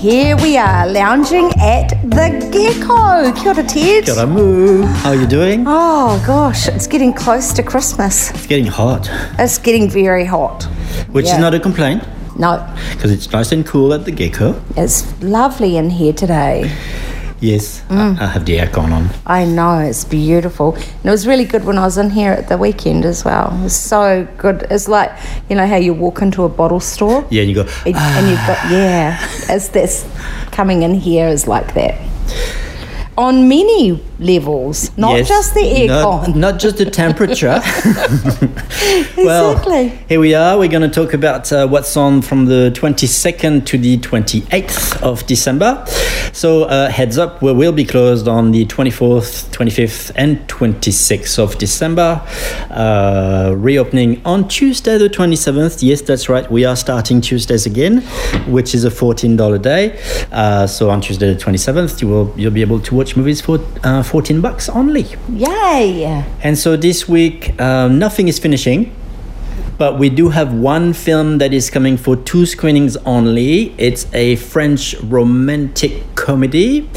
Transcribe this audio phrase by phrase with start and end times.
[0.00, 3.32] Here we are, lounging at the Gecko.
[3.32, 4.04] Kia ora, Ted.
[4.04, 4.84] Kia ora moo.
[5.02, 5.64] How are you doing?
[5.66, 8.30] Oh gosh, it's getting close to Christmas.
[8.30, 10.64] It's getting hot, It's getting very hot.
[11.12, 11.34] which Yeah.
[11.34, 12.02] is not a complaint
[12.38, 14.54] No, because it's nice and cool at the gecko.
[14.76, 16.70] it's lovely in here today.
[17.40, 18.18] Yes, Mm.
[18.20, 19.10] I, I have the aircon on.
[19.24, 20.74] I know, it's beautiful.
[20.74, 23.52] And it was really good when I was in here at the weekend as well.
[23.60, 24.66] It was so good.
[24.72, 25.10] It's like,
[25.48, 27.66] you know, how you walk into a bottle store Yeah, and you go.
[27.86, 30.08] and, and you've got, yeah, it's this
[30.50, 31.98] coming in here is like that.
[33.18, 36.34] On many levels, not yes, just the not, aircon.
[36.36, 37.60] not just the temperature.
[39.16, 39.88] well, Exactly.
[40.08, 40.56] here we are.
[40.56, 45.26] We're going to talk about uh, what's on from the 22nd to the 28th of
[45.26, 45.84] December.
[46.32, 51.58] So, uh, heads up, we will be closed on the 24th, 25th, and 26th of
[51.58, 52.22] December.
[52.70, 55.82] Uh, reopening on Tuesday, the 27th.
[55.82, 56.48] Yes, that's right.
[56.50, 58.02] We are starting Tuesdays again,
[58.46, 60.00] which is a $14 day.
[60.30, 63.60] Uh, so, on Tuesday, the 27th, you will you'll be able to watch movies for
[63.84, 65.06] uh, 14 bucks only.
[65.30, 66.24] Yay!
[66.42, 68.94] And so this week, uh, nothing is finishing,
[69.78, 73.74] but we do have one film that is coming for two screenings only.
[73.78, 76.88] It's a French romantic comedy,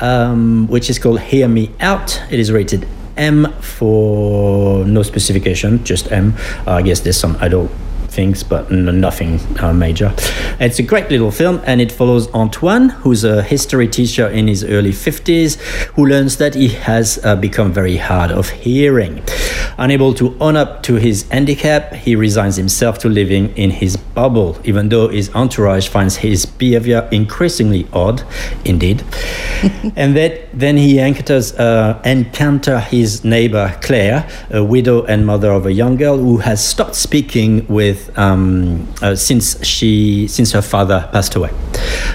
[0.00, 2.20] um, which is called Hear Me Out.
[2.30, 6.34] It is rated M for no specification, just M.
[6.66, 7.70] Uh, I guess there's some adult
[8.20, 10.12] things, but nothing uh, major.
[10.66, 14.62] It's a great little film, and it follows Antoine, who's a history teacher in his
[14.62, 15.56] early 50s,
[15.94, 19.22] who learns that he has uh, become very hard of hearing.
[19.78, 24.58] Unable to own up to his handicap, he resigns himself to living in his bubble,
[24.64, 28.22] even though his entourage finds his behavior increasingly odd,
[28.66, 29.02] indeed.
[29.96, 35.64] and that then he encounters, uh, encounter his neighbor Claire, a widow and mother of
[35.64, 41.08] a young girl who has stopped speaking with um, uh, since she since her father
[41.12, 41.50] passed away,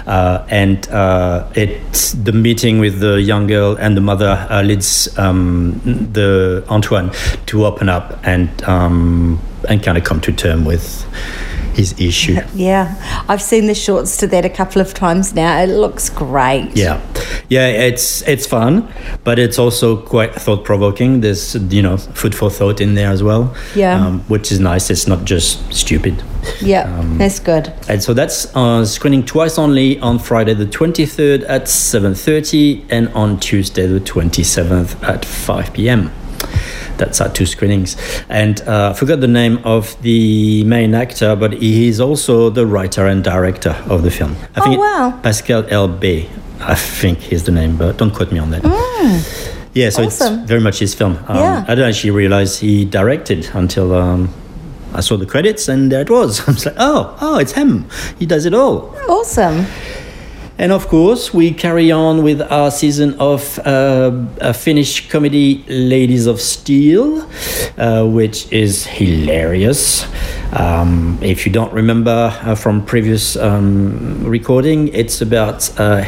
[0.07, 5.17] uh, and uh, it's the meeting with the young girl and the mother uh, leads
[5.17, 5.81] um,
[6.13, 7.11] the Antoine
[7.47, 9.39] to open up and um,
[9.69, 11.05] and kind of come to term with
[11.75, 12.37] his issue.
[12.55, 12.95] Yeah,
[13.27, 15.61] I've seen the shorts to that a couple of times now.
[15.61, 16.71] It looks great.
[16.73, 17.01] Yeah,
[17.49, 18.87] yeah, it's it's fun,
[19.23, 21.21] but it's also quite thought provoking.
[21.21, 23.53] There's you know food for thought in there as well.
[23.75, 24.05] Yeah.
[24.05, 24.89] um, which is nice.
[24.89, 26.23] It's not just stupid.
[26.61, 27.73] Yeah, Um, that's good.
[27.89, 33.39] And so that's uh, screening twice only on Friday the 23rd at 7:30 and on
[33.39, 36.11] Tuesday the 27th at 5 p.m.
[36.97, 37.97] That's our two screenings.
[38.29, 42.65] And uh, I forgot the name of the main actor, but he is also the
[42.65, 44.35] writer and director of the film.
[44.55, 45.19] I Oh, think it- wow.
[45.21, 46.27] Pascal Elbé,
[46.61, 48.63] I think he's the name, but don't quote me on that.
[49.73, 50.05] Yeah, so Mm.
[50.07, 50.39] Awesome.
[50.39, 51.17] it's very much his film.
[51.27, 51.65] Um, Yeah.
[51.67, 54.29] I didn't actually realize he directed until um,
[54.93, 56.39] I saw the credits, and there it was.
[56.47, 57.85] I was like, oh, oh, it's him.
[58.17, 58.95] He does it all.
[59.09, 59.65] Awesome.
[60.57, 66.27] And of course, we carry on with our season of uh, a Finnish comedy, Ladies
[66.27, 67.27] of Steel,
[67.77, 70.05] uh, which is hilarious.
[70.53, 76.05] Um, if you don't remember uh, from previous um, recording, it's about uh,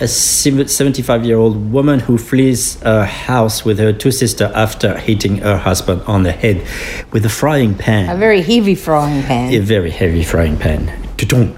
[0.00, 5.36] a 75 year old woman who flees a house with her two sisters after hitting
[5.38, 6.66] her husband on the head
[7.12, 9.54] with a frying pan A very heavy frying pan.
[9.54, 11.09] a very heavy frying pan.
[11.20, 11.54] Tudum.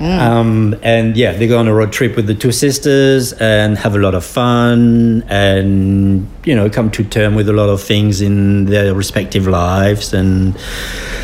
[0.00, 3.94] Um, and yeah, they go on a road trip with the two sisters and have
[3.94, 8.20] a lot of fun and, you know, come to term with a lot of things
[8.22, 10.54] in their respective lives and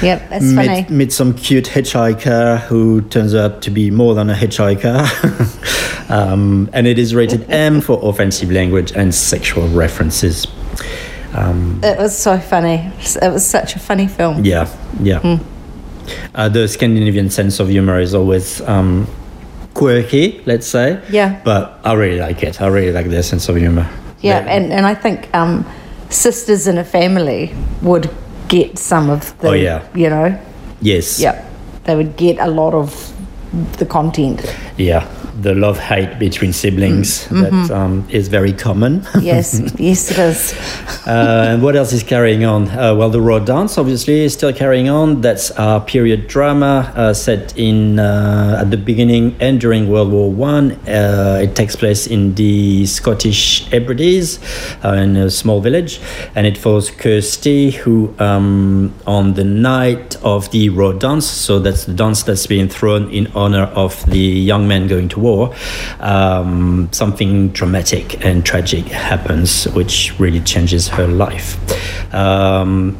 [0.02, 0.68] Yep, that's funny.
[0.68, 6.10] meet, meet some cute hitchhiker who turns out to be more than a hitchhiker.
[6.10, 10.46] um, and it is rated M for offensive language and sexual references.
[11.32, 12.90] Um, It was so funny.
[13.22, 14.44] It was such a funny film.
[14.44, 14.68] Yeah,
[15.00, 15.38] yeah.
[16.34, 19.06] Uh, the Scandinavian sense of humor is always um,
[19.74, 21.00] quirky, let's say.
[21.10, 21.40] Yeah.
[21.44, 22.60] But I really like it.
[22.60, 23.88] I really like their sense of humor.
[24.20, 25.64] Yeah, They- and, and I think um,
[26.10, 28.10] sisters in a family would
[28.48, 29.86] get some of the, Oh, yeah.
[29.94, 30.38] you know,
[30.80, 31.18] yes.
[31.20, 31.44] yep,
[31.84, 33.12] they would get a lot of
[33.78, 34.40] the content.
[34.76, 35.08] Yeah,
[35.40, 39.06] the love hate between siblings that um, is very common.
[39.26, 40.54] Yes, yes, it is.
[41.06, 42.68] Uh, and what else is carrying on?
[42.68, 45.20] Uh, well, the road dance obviously is still carrying on.
[45.20, 50.32] That's a period drama uh, set in uh, at the beginning and during World War
[50.32, 50.72] One.
[50.88, 54.40] Uh, it takes place in the Scottish Hebrides
[54.84, 56.00] uh, in a small village,
[56.34, 61.84] and it follows Kirsty, who um, on the night of the road dance, so that's
[61.84, 65.54] the dance that's being thrown in honor of the young men going to war.
[66.00, 71.56] Um, something dramatic and tragic happens, which really changes her life.
[72.14, 72.96] Um,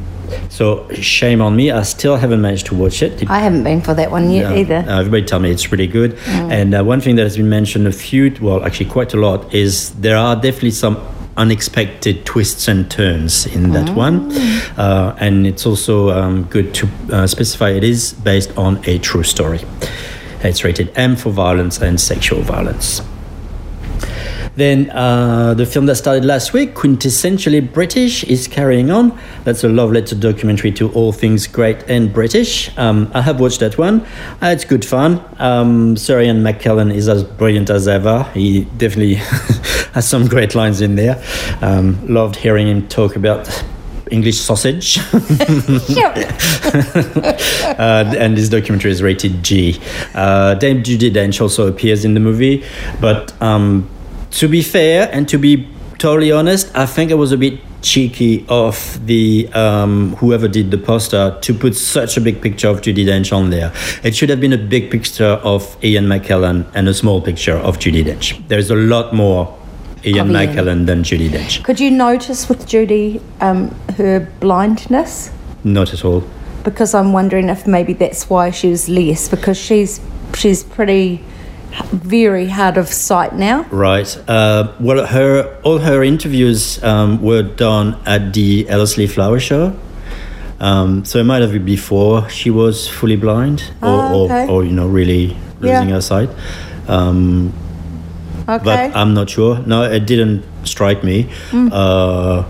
[0.49, 1.71] so shame on me.
[1.71, 3.29] I still haven't managed to watch it.
[3.29, 4.57] I haven't been for that one yet Yeah.
[4.57, 4.85] either.
[4.89, 6.17] Everybody tell me it's really good.
[6.27, 9.53] And uh, one thing that has been mentioned a few, well, actually quite a lot,
[9.53, 10.97] is there are definitely some
[11.37, 14.31] unexpected twists and turns in that one.
[14.75, 19.23] Uh, and it's also um, good to uh, specify it is based on a true
[19.23, 19.59] story.
[20.47, 23.01] It's rated M for violence and sexual violence.
[24.57, 29.17] Then uh, the film that started last week, quintessentially British, is carrying on.
[29.43, 32.75] That's a love letter documentary to all things great and British.
[32.75, 34.01] Um, I have watched that one.
[34.41, 35.23] Uh, it's good fun.
[35.37, 38.23] Um, Sir Ian McKellen is as brilliant as ever.
[38.33, 39.13] He definitely
[39.93, 41.23] has some great lines in there.
[41.61, 43.63] Um, loved hearing him talk about
[44.11, 44.97] English sausage.
[47.77, 49.79] uh, and this documentary is rated G.
[50.13, 52.63] Uh, Dame Judi Dench also appears in the movie,
[52.99, 53.89] but um,
[54.31, 55.67] to be fair and to be
[55.97, 60.77] totally honest, I think it was a bit cheeky of the um, whoever did the
[60.77, 63.71] poster to put such a big picture of Judi Dench on there.
[64.03, 67.77] It should have been a big picture of Ian McKellen and a small picture of
[67.79, 68.45] Judi Dench.
[68.47, 69.57] There's a lot more
[70.07, 70.35] Ian Ian.
[70.55, 71.63] McKellen than Judi Dench.
[71.63, 75.31] Could you notice with Judi um, her blindness?
[75.63, 76.23] Not at all.
[76.63, 79.99] Because I'm wondering if maybe that's why she was less because she's
[80.35, 81.21] she's pretty
[81.91, 83.63] very hard of sight now.
[83.71, 84.17] Right.
[84.27, 89.73] Uh, well, her all her interviews um, were done at the Ellerslie Flower Show.
[90.59, 94.43] Um, so it might have been before she was fully blind, or, Ah, okay.
[94.47, 95.79] or, or you know, really Yeah.
[95.79, 96.29] losing her sight.
[96.87, 97.53] Um,
[98.49, 98.63] Okay.
[98.63, 99.59] but I'm not sure.
[99.59, 101.29] No, it didn't strike me.
[101.49, 101.69] Hmm.
[101.71, 102.45] Uh,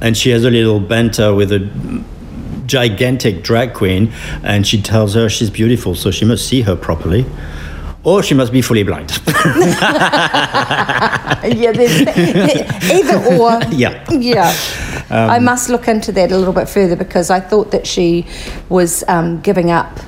[0.00, 2.04] and she has a little banter with a
[2.66, 4.12] gigantic drag queen,
[4.42, 7.26] and she tells her she's beautiful, so she must see her properly.
[8.04, 9.10] Or she must be fully blind.
[11.46, 12.02] yeah, there's,
[12.92, 13.60] either or.
[13.72, 14.04] Yeah.
[14.12, 14.54] Yeah.
[15.10, 18.26] I must look into that a little bit further because I thought that she
[18.68, 19.98] was um, giving up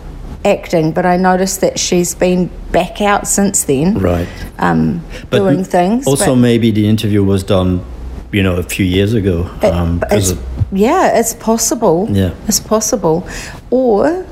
[0.48, 4.28] acting, but I noticed that she's been back out since then, right.
[4.58, 6.06] um, But doing things.
[6.06, 7.84] Also, maybe the interview was done,
[8.32, 9.48] you know, a few years ago.
[9.62, 10.34] it- um, it's,
[10.72, 12.08] yeah, it's possible.
[12.10, 12.32] Yeah.
[12.48, 13.26] It's possible.
[13.70, 14.26] Or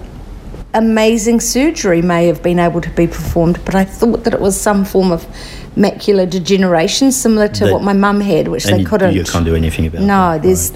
[0.75, 4.61] amazing surgery may have been able to be performed, but I thought that it was
[4.61, 5.27] some form of
[5.77, 9.15] macular degeneration similar to That- what my mum had, which they couldn't.
[9.15, 10.43] you can't do anything about No, it.
[10.43, 10.73] there's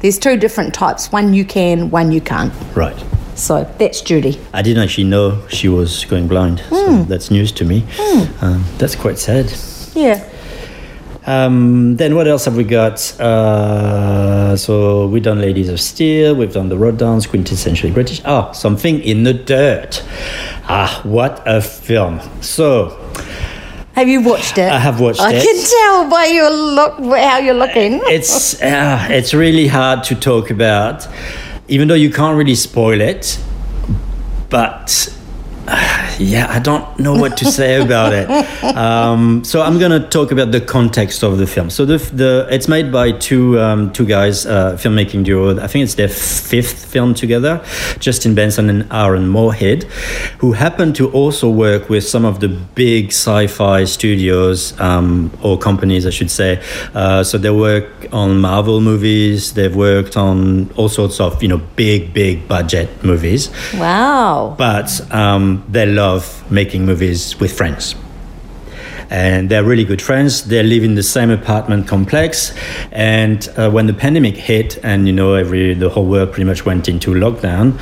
[0.00, 1.10] there's two different types.
[1.10, 2.52] One you can, one you can't.
[2.74, 2.94] Right.
[3.34, 4.38] So that's Judi.
[4.52, 7.02] I didn't actually know she was going blind, Hmm.
[7.02, 7.84] so that's news to me.
[8.40, 9.52] Um, that's quite sad.
[9.94, 10.22] Yeah.
[11.24, 12.98] Um, then what else have we got?
[13.20, 18.20] Uh, so we've done Ladies of Steel, we've done the Road Dance, quintessentially British.
[18.24, 20.02] Ah, something in the dirt.
[20.68, 22.20] Ah, what a film!
[22.40, 22.98] So
[23.94, 24.70] Have you watched it?
[24.72, 25.42] I have watched I it.
[25.42, 28.00] I can tell by your look how you're looking.
[28.06, 31.06] it's uh, it's really hard to talk about,
[31.68, 33.38] even though you can't really spoil it.
[34.50, 35.16] But
[36.22, 38.28] yeah, I don't know what to say about it.
[38.76, 41.70] Um, so I'm gonna talk about the context of the film.
[41.70, 45.58] So the the it's made by two um, two guys, uh, filmmaking duo.
[45.60, 47.60] I think it's their fifth film together,
[47.98, 49.84] Justin Benson and Aaron Moorhead,
[50.38, 56.06] who happen to also work with some of the big sci-fi studios um, or companies,
[56.06, 56.62] I should say.
[56.94, 59.54] Uh, so they work on Marvel movies.
[59.54, 64.54] They've worked on all sorts of you know big big budget movies Wow.
[64.58, 66.11] but um, they love
[66.50, 67.94] making movies with friends.
[69.10, 70.44] And they're really good friends.
[70.44, 72.54] They live in the same apartment complex.
[72.92, 76.64] And uh, when the pandemic hit, and you know, every the whole world pretty much
[76.64, 77.78] went into lockdown,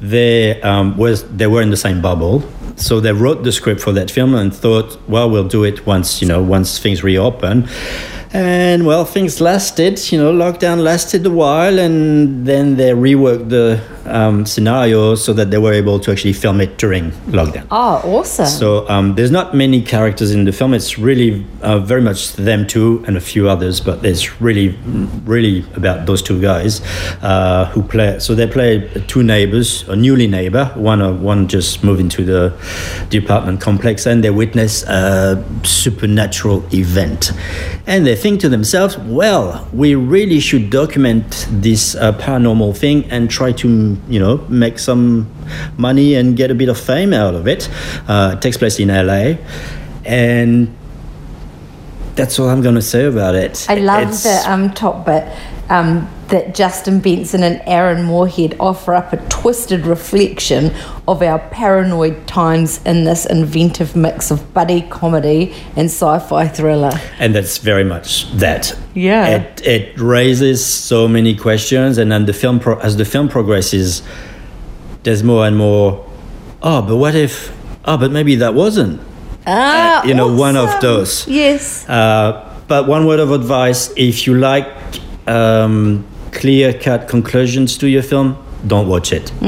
[0.00, 2.42] they um, was they were in the same bubble.
[2.76, 6.20] So they wrote the script for that film and thought, well, we'll do it once
[6.20, 7.66] you know once things reopen.
[8.34, 10.12] And well, things lasted.
[10.12, 15.50] You know, lockdown lasted a while, and then they reworked the um, scenario so that
[15.50, 17.66] they were able to actually film it during lockdown.
[17.70, 18.46] Oh, awesome.
[18.46, 20.74] So um, there's not many characters in the film.
[20.74, 24.68] It's really uh, very much them two and a few others, but it's really,
[25.24, 26.80] really about those two guys
[27.22, 28.18] uh, who play.
[28.18, 30.66] So they play two neighbors, a newly neighbor.
[30.74, 32.54] One uh, one just moved into the,
[33.10, 37.32] the apartment complex, and they witness a supernatural event,
[37.86, 43.30] and they think to themselves, "Well, we really should document this uh, paranormal thing and
[43.30, 45.26] try to, you know, make some
[45.76, 47.68] money and get a bit of fame out of it."
[48.08, 49.36] Uh, it takes place in LA,
[50.04, 50.74] and
[52.16, 53.66] that's all I'm going to say about it.
[53.68, 55.24] I love It's- the um, top bit
[55.68, 60.72] um, that Justin Benson and Aaron Moorhead offer up a twisted reflection
[61.08, 66.92] of our paranoid times in this inventive mix of buddy comedy and sci-fi thriller.
[67.18, 68.76] and that's very much that.
[68.94, 69.26] Yeah.
[69.28, 74.02] It, it raises so many questions, and then the film pro- as the film progresses,
[75.02, 76.04] there's more and more.
[76.62, 77.54] Oh, but what if?
[77.84, 79.00] Oh, but maybe that wasn't.
[79.46, 81.26] Ah, you know, one of those.
[81.28, 81.88] Yes.
[81.88, 82.32] Uh,
[82.68, 84.66] but one word of advice: if you like
[85.26, 88.36] um, clear-cut conclusions to your film,
[88.66, 89.30] don't watch it.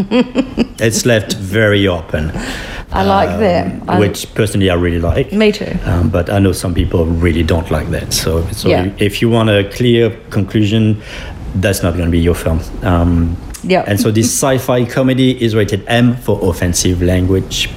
[0.80, 2.30] it's left very open.
[2.92, 3.82] I like that.
[3.88, 5.32] I- which personally I really like.
[5.32, 5.76] Me too.
[5.84, 8.12] Um, but I know some people really don't like that.
[8.12, 8.92] So, so Yeah.
[8.98, 11.02] if you want a clear conclusion,
[11.56, 12.60] that's not going to be your film.
[12.82, 13.84] Um, Yeah.
[13.86, 17.68] And so this sci-fi comedy is rated M for offensive language,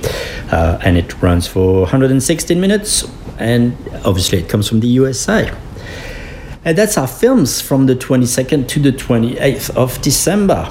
[0.52, 5.52] uh, and it runs for 116 minutes, and obviously it comes from the USA.
[6.66, 10.66] And that's our films from the 22nd to the 28th of December.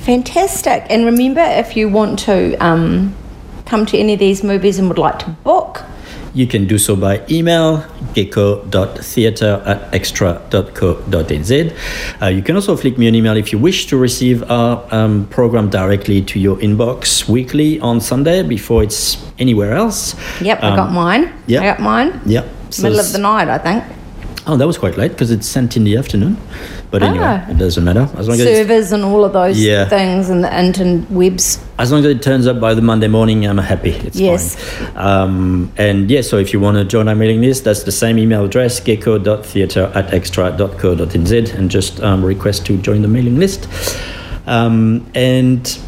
[0.00, 0.84] Fantastic.
[0.90, 3.14] And remember, if you want to um,
[3.66, 5.82] come to any of these movies and would like to book,
[6.34, 11.72] You can do so by email gecko.theatre at extra.co.nz.
[12.20, 15.26] Uh, you can also flick me an email if you wish to receive our um,
[15.28, 20.16] program directly to your inbox weekly on Sunday before it's anywhere else.
[20.40, 21.32] yep, I got Um, mine.
[21.46, 21.62] yep.
[21.62, 22.20] I got mine.
[22.26, 22.44] Yeah.
[22.70, 23.84] so Middle of the night, I think.
[24.46, 26.36] Oh, that was quite late because it's sent in the afternoon.
[26.90, 27.50] But anyway, Ah.
[27.50, 28.06] it doesn't matter.
[28.18, 29.88] As long as, Servers and all of those Yeah.
[29.88, 31.58] things and the internet interwebs.
[31.78, 33.90] as long as it turns up by the Monday morning, I'm happy.
[34.04, 34.54] It's Yes.
[34.54, 35.06] fine.
[35.06, 38.18] Um, and yeah, so if you want to join our mailing list, that's the same
[38.18, 43.66] email address, gecko.theatre at extra.co.nz, and just um, request to join the mailing list.
[44.46, 45.78] Um, and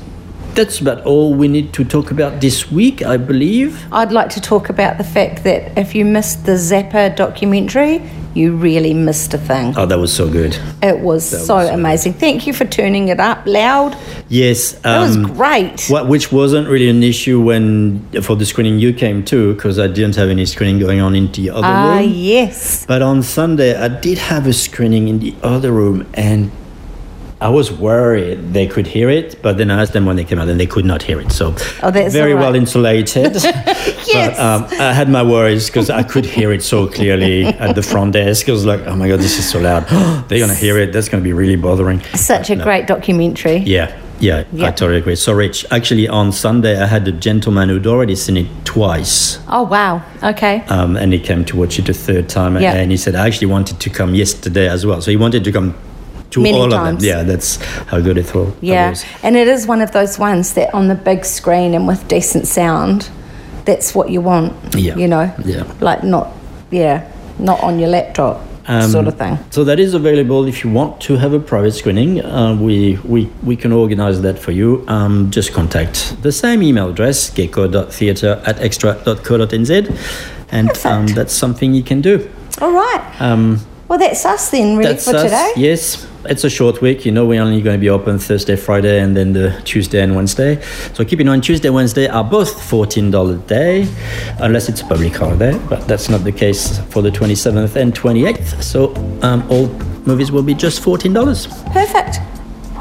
[0.55, 3.85] that's about all we need to talk about this week, I believe.
[3.93, 8.01] I'd like to talk about the fact that if you missed the Zappa documentary,
[8.37, 9.75] you really missed a thing.
[9.77, 10.57] Oh, that was so good.
[10.83, 12.13] It was so was so amazing.
[12.15, 13.97] Thank you for turning it up loud.
[14.29, 14.73] Yes.
[14.73, 15.87] That was um, great.
[15.89, 19.87] What, which wasn't really an issue when for the screening you came to, because I
[19.87, 22.13] didn't have any screening going on in the other Ah, room.
[22.15, 22.85] yes.
[22.87, 26.51] But on Sunday, I did have a screening in the other room, and
[27.47, 29.41] I was worried they could hear it.
[29.41, 31.31] But then I asked them when they came out, and they could not hear it.
[31.31, 32.41] So Oh, very right.
[32.43, 33.37] well insulated.
[34.07, 34.37] Yes.
[34.37, 37.83] But um, I had my worries because I could hear it so clearly at the
[37.83, 38.49] front desk.
[38.49, 39.83] I was like, "Oh my god, this is so loud!
[40.29, 40.93] They're gonna hear it.
[40.93, 43.57] That's gonna be really bothering." Such a great documentary.
[43.59, 43.89] Yeah,
[44.21, 44.69] yeah, Yeah.
[44.69, 45.17] I totally agree.
[45.17, 49.39] So, Rich, actually, on Sunday, I had a gentleman who'd already seen it twice.
[49.49, 50.03] Oh, wow.
[50.23, 50.63] Okay.
[50.69, 52.57] Um, and he came to watch it a third time.
[52.61, 52.75] Yeah.
[52.75, 55.01] And he said, I actually wanted to come yesterday as well.
[55.03, 55.75] So, he wanted to come
[56.37, 56.97] to Many all times.
[56.97, 57.09] of them.
[57.09, 57.57] Yeah, that's
[57.91, 58.55] how good it thought.
[58.61, 58.91] Yeah.
[58.91, 59.05] was.
[59.23, 62.47] And it is one of those ones that on the big screen and with decent
[62.47, 63.11] sound,
[63.65, 64.53] that's what you want.
[64.75, 64.97] Yeah.
[64.97, 65.33] You know?
[65.45, 65.65] Yeah.
[65.81, 66.29] Like not,
[66.71, 69.39] yeah, not on your laptop Um, sort of thing.
[69.51, 72.21] So that is available if you want to have a private screening.
[72.25, 74.85] Uh, we, we, we can organize that for you.
[74.89, 79.71] Um, just contact the same email address, gecko.theatre at extra.co.nz.
[80.51, 81.15] And um, Perfect.
[81.17, 82.29] that's something you can do.
[82.61, 83.03] All right.
[83.21, 85.23] Um, Well, that's us then, really, That's for us.
[85.23, 85.53] today.
[85.57, 87.05] Yes, it's a short week.
[87.07, 90.15] You know, we're only going to be open Thursday, Friday, and then the Tuesday and
[90.15, 90.61] Wednesday.
[90.95, 93.87] So keep in mind, Tuesday, Wednesday are both fourteen dollar day,
[94.41, 95.59] unless it's a public holiday.
[95.69, 98.63] But that's not the case for the twenty seventh and twenty eighth.
[98.63, 99.69] So um, all
[100.07, 101.47] movies will be just fourteen dollars.
[101.73, 102.19] Perfect.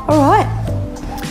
[0.07, 0.61] All right.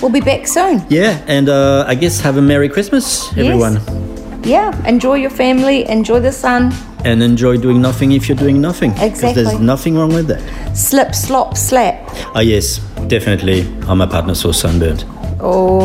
[0.03, 0.83] We'll be back soon.
[0.91, 4.47] Yeah, and uh, I guess have a Merry Christmas, everyone, Yes.
[4.47, 4.87] Yeah.
[4.89, 5.89] Enjoy your family.
[5.89, 6.73] Enjoy the sun.
[7.05, 8.93] And enjoy doing nothing if you're doing nothing.
[8.93, 9.43] Exactly.
[9.45, 10.43] there's nothing wrong with that.
[10.77, 12.01] Slip, slop, slap.
[12.35, 13.67] Ah, yes, definitely.
[13.89, 15.05] I'm a partner so sunburned.
[15.41, 15.81] Oh,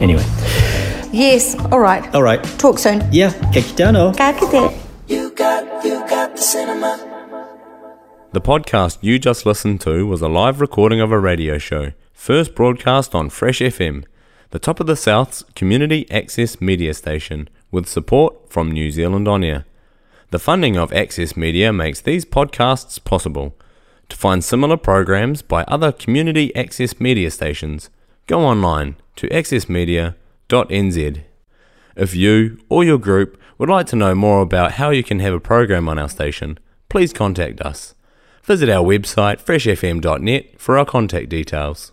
[0.00, 0.24] Anyway,
[1.12, 1.56] yes.
[1.72, 2.14] All right.
[2.14, 2.42] all right.
[2.58, 3.02] Talk soon.
[3.10, 4.14] Yeah, Ka kite anō.
[4.16, 4.76] Kakite.
[5.08, 7.04] You got, you got the cinema.
[8.32, 12.54] The podcast you just listened to was a live recording of a radio show, first
[12.54, 14.04] broadcast on Fresh FM,
[14.50, 19.42] the top of the South's community access media station, with support from New Zealand On
[19.42, 19.64] Air.
[20.30, 23.56] The funding of Access Media makes these podcasts possible.
[24.10, 27.88] To find similar programs by other community access media stations,
[28.26, 31.22] go online to accessmedia.nz.
[31.96, 35.32] If you or your group would like to know more about how you can have
[35.32, 36.58] a program on our station,
[36.90, 37.94] please contact us.
[38.42, 41.92] Visit our website freshfm.net for our contact details.